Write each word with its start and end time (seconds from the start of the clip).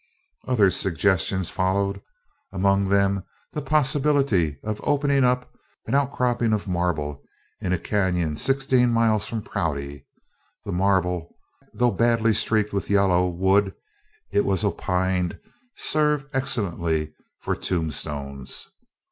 Other 0.47 0.71
suggestions 0.71 1.51
followed 1.51 2.01
among 2.51 2.87
them, 2.89 3.23
the 3.53 3.61
possibility 3.61 4.57
of 4.63 4.81
opening 4.83 5.23
up 5.23 5.53
an 5.85 5.93
outcropping 5.93 6.53
of 6.53 6.67
marble 6.67 7.21
in 7.59 7.71
a 7.71 7.77
canyon 7.77 8.35
sixteen 8.37 8.89
miles 8.91 9.27
from 9.27 9.43
Prouty. 9.43 10.07
The 10.65 10.71
marble, 10.71 11.35
though 11.75 11.91
badly 11.91 12.33
streaked 12.33 12.73
with 12.73 12.89
yellow, 12.89 13.29
would, 13.29 13.75
it 14.31 14.43
was 14.43 14.63
opined, 14.63 15.39
serve 15.75 16.25
excellently 16.33 17.13
for 17.39 17.55
tombstones. 17.55 18.69